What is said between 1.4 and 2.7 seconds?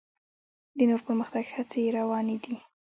هڅې یې روانې دي.